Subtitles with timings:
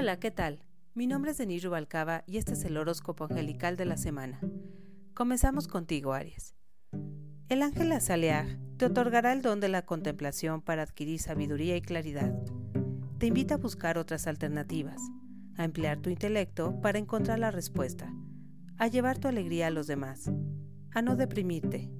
[0.00, 0.64] Hola, ¿qué tal?
[0.94, 4.40] Mi nombre es Denis Rubalcaba y este es el horóscopo angelical de la semana.
[5.12, 6.56] Comenzamos contigo, Aries.
[7.50, 12.34] El ángel Azaleaj te otorgará el don de la contemplación para adquirir sabiduría y claridad.
[13.18, 15.02] Te invita a buscar otras alternativas,
[15.58, 18.10] a emplear tu intelecto para encontrar la respuesta,
[18.78, 20.32] a llevar tu alegría a los demás,
[20.92, 21.90] a no deprimirte,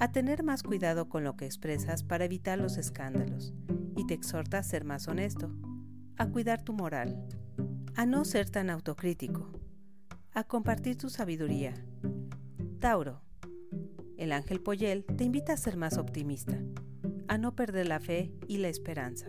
[0.00, 3.54] a tener más cuidado con lo que expresas para evitar los escándalos,
[3.96, 5.54] y te exhorta a ser más honesto,
[6.18, 7.26] a cuidar tu moral,
[7.94, 9.50] a no ser tan autocrítico,
[10.32, 11.74] a compartir tu sabiduría.
[12.80, 13.20] Tauro,
[14.16, 16.58] el ángel Poyel te invita a ser más optimista,
[17.28, 19.26] a no perder la fe y la esperanza,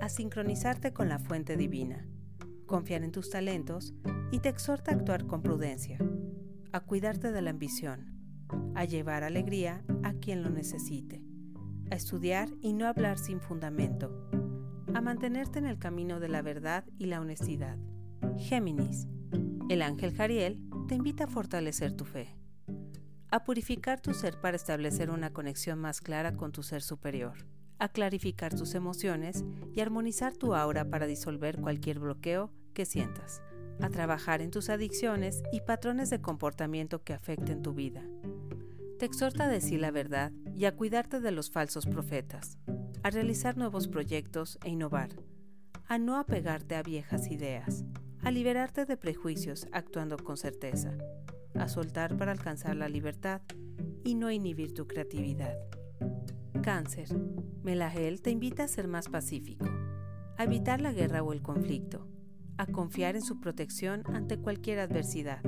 [0.00, 2.06] a sincronizarte con la fuente divina,
[2.66, 3.92] confiar en tus talentos
[4.30, 5.98] y te exhorta a actuar con prudencia,
[6.72, 8.14] a cuidarte de la ambición,
[8.74, 11.22] a llevar alegría a quien lo necesite,
[11.90, 14.30] a estudiar y no hablar sin fundamento,
[14.94, 17.76] a mantenerte en el camino de la verdad y la honestidad.
[18.38, 19.06] Géminis,
[19.68, 22.34] el ángel Jariel te invita a fortalecer tu fe,
[23.30, 27.44] a purificar tu ser para establecer una conexión más clara con tu ser superior
[27.78, 33.42] a clarificar tus emociones y armonizar tu aura para disolver cualquier bloqueo que sientas,
[33.80, 38.02] a trabajar en tus adicciones y patrones de comportamiento que afecten tu vida.
[38.98, 42.58] Te exhorta a decir la verdad y a cuidarte de los falsos profetas,
[43.04, 45.10] a realizar nuevos proyectos e innovar,
[45.86, 47.84] a no apegarte a viejas ideas,
[48.22, 50.96] a liberarte de prejuicios actuando con certeza,
[51.54, 53.42] a soltar para alcanzar la libertad
[54.04, 55.54] y no inhibir tu creatividad.
[56.62, 57.08] Cáncer.
[57.62, 59.66] Melahel te invita a ser más pacífico,
[60.38, 62.08] a evitar la guerra o el conflicto,
[62.56, 65.42] a confiar en su protección ante cualquier adversidad.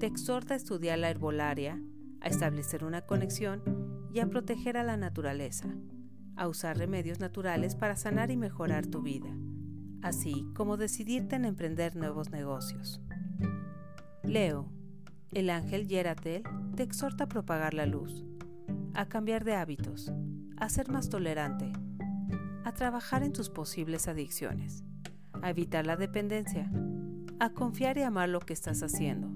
[0.00, 1.80] Te exhorta a estudiar la herbolaria,
[2.20, 3.62] a establecer una conexión
[4.12, 5.76] y a proteger a la naturaleza,
[6.36, 9.28] a usar remedios naturales para sanar y mejorar tu vida,
[10.02, 13.00] así como decidirte en emprender nuevos negocios.
[14.22, 14.70] Leo,
[15.32, 16.42] el ángel Yeratel
[16.76, 18.24] te exhorta a propagar la luz,
[18.94, 20.12] a cambiar de hábitos,
[20.56, 21.72] a ser más tolerante,
[22.64, 24.84] a trabajar en tus posibles adicciones,
[25.42, 26.70] a evitar la dependencia,
[27.40, 29.28] a confiar y amar lo que estás haciendo.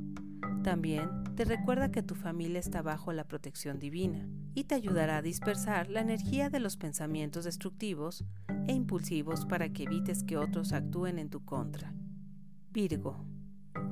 [0.63, 5.23] También te recuerda que tu familia está bajo la protección divina y te ayudará a
[5.23, 8.25] dispersar la energía de los pensamientos destructivos
[8.67, 11.93] e impulsivos para que evites que otros actúen en tu contra.
[12.71, 13.27] Virgo.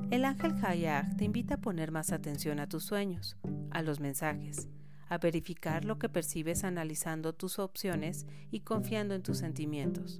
[0.09, 3.37] El ángel Hayag te invita a poner más atención a tus sueños,
[3.69, 4.67] a los mensajes,
[5.07, 10.19] a verificar lo que percibes analizando tus opciones y confiando en tus sentimientos.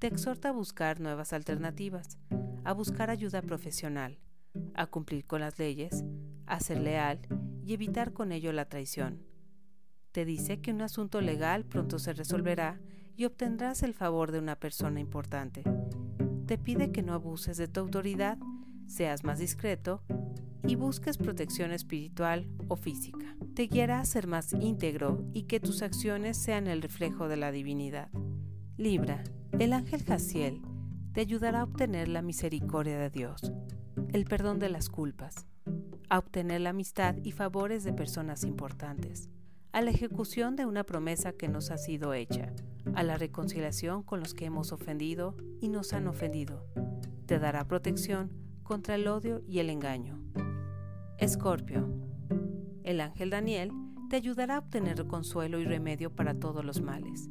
[0.00, 2.18] Te exhorta a buscar nuevas alternativas,
[2.64, 4.18] a buscar ayuda profesional,
[4.74, 6.04] a cumplir con las leyes,
[6.48, 7.20] a ser leal
[7.64, 9.22] y evitar con ello la traición.
[10.12, 12.80] Te dice que un asunto legal pronto se resolverá
[13.16, 15.62] y obtendrás el favor de una persona importante.
[16.46, 18.38] Te pide que no abuses de tu autoridad,
[18.86, 20.02] seas más discreto
[20.66, 23.36] y busques protección espiritual o física.
[23.54, 27.52] Te guiará a ser más íntegro y que tus acciones sean el reflejo de la
[27.52, 28.10] divinidad.
[28.76, 29.24] Libra,
[29.58, 30.62] el ángel Jaciel
[31.12, 33.52] te ayudará a obtener la misericordia de Dios,
[34.12, 35.46] el perdón de las culpas,
[36.08, 39.28] a obtener la amistad y favores de personas importantes,
[39.72, 42.52] a la ejecución de una promesa que nos ha sido hecha,
[42.94, 46.66] a la reconciliación con los que hemos ofendido y nos han ofendido.
[47.26, 48.32] Te dará protección
[48.62, 50.18] contra el odio y el engaño.
[51.18, 51.88] Escorpio.
[52.82, 53.72] El ángel Daniel
[54.08, 57.28] te ayudará a obtener consuelo y remedio para todos los males,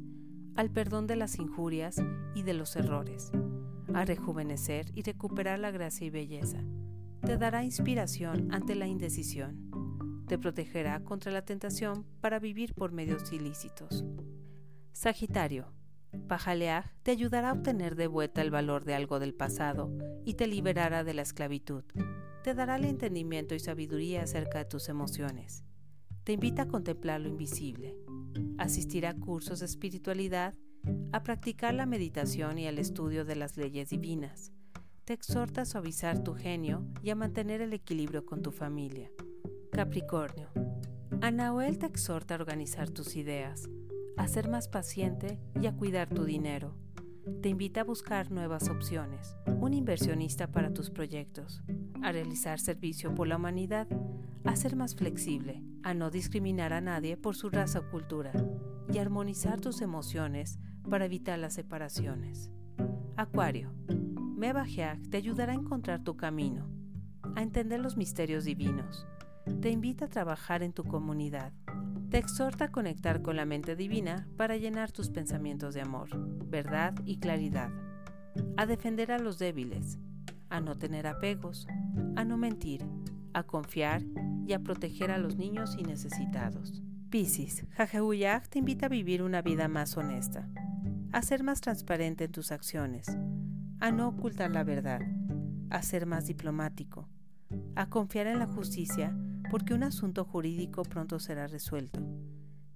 [0.54, 1.96] al perdón de las injurias
[2.34, 3.32] y de los errores,
[3.92, 6.62] a rejuvenecer y recuperar la gracia y belleza.
[7.24, 10.24] Te dará inspiración ante la indecisión.
[10.26, 14.04] Te protegerá contra la tentación para vivir por medios ilícitos.
[14.92, 15.72] Sagitario.
[16.26, 19.90] Pajaleaj te ayudará a obtener de vuelta el valor de algo del pasado
[20.24, 21.84] y te liberará de la esclavitud
[22.48, 25.64] te dará el entendimiento y sabiduría acerca de tus emociones.
[26.24, 27.94] Te invita a contemplar lo invisible,
[28.56, 30.54] asistir a cursos de espiritualidad,
[31.12, 34.52] a practicar la meditación y el estudio de las leyes divinas.
[35.08, 39.10] Te exhorta a suavizar tu genio y a mantener el equilibrio con tu familia.
[39.72, 40.50] Capricornio.
[41.22, 43.70] Anahuel te exhorta a organizar tus ideas,
[44.18, 46.74] a ser más paciente y a cuidar tu dinero.
[47.40, 51.62] Te invita a buscar nuevas opciones, un inversionista para tus proyectos,
[52.02, 53.88] a realizar servicio por la humanidad,
[54.44, 58.32] a ser más flexible, a no discriminar a nadie por su raza o cultura
[58.92, 62.50] y armonizar tus emociones para evitar las separaciones.
[63.16, 63.72] Acuario,
[64.38, 66.70] Mebajeak te ayudará a encontrar tu camino,
[67.34, 69.04] a entender los misterios divinos,
[69.60, 71.52] te invita a trabajar en tu comunidad,
[72.08, 76.10] te exhorta a conectar con la mente divina para llenar tus pensamientos de amor,
[76.48, 77.70] verdad y claridad.
[78.56, 79.98] a defender a los débiles,
[80.50, 81.66] a no tener apegos,
[82.14, 82.86] a no mentir,
[83.32, 84.04] a confiar
[84.46, 86.80] y a proteger a los niños y necesitados.
[87.10, 90.48] Piscis, Jajehuyag te invita a vivir una vida más honesta,
[91.10, 93.08] a ser más transparente en tus acciones,
[93.80, 95.00] a no ocultar la verdad,
[95.70, 97.08] a ser más diplomático,
[97.76, 99.16] a confiar en la justicia
[99.50, 102.00] porque un asunto jurídico pronto será resuelto.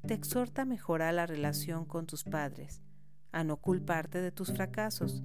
[0.07, 2.83] Te exhorta a mejorar la relación con tus padres,
[3.31, 5.23] a no culparte de tus fracasos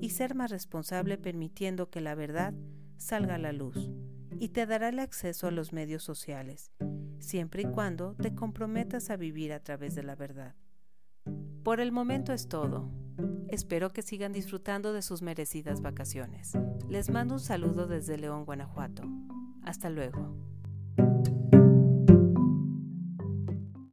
[0.00, 2.54] y ser más responsable permitiendo que la verdad
[2.96, 3.90] salga a la luz
[4.38, 6.72] y te dará el acceso a los medios sociales,
[7.18, 10.54] siempre y cuando te comprometas a vivir a través de la verdad.
[11.62, 12.90] Por el momento es todo.
[13.48, 16.52] Espero que sigan disfrutando de sus merecidas vacaciones.
[16.88, 19.02] Les mando un saludo desde León, Guanajuato.
[19.64, 20.49] Hasta luego.